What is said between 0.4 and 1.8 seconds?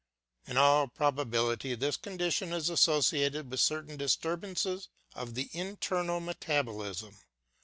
In all probability